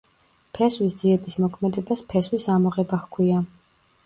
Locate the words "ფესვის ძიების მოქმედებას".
0.57-2.03